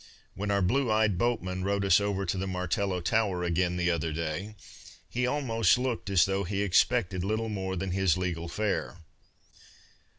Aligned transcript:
When 0.33 0.49
our 0.49 0.63
blue 0.63 0.91
eyed 0.91 1.19
boatman 1.19 1.63
rowed 1.63 1.85
us 1.85 1.99
over 2.01 2.25
to 2.25 2.35
the 2.35 2.47
Martello 2.47 3.01
tower 3.01 3.43
again 3.43 3.77
the 3.77 3.91
other 3.91 4.11
day, 4.11 4.55
he 5.07 5.27
almost 5.27 5.77
looked 5.77 6.09
as 6.09 6.25
though 6.25 6.43
he 6.43 6.63
expected 6.63 7.23
little 7.23 7.49
more 7.49 7.75
than 7.75 7.91
his 7.91 8.17
legal 8.17 8.47
fare. 8.47 8.97